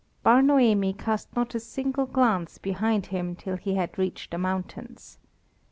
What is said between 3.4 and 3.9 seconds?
he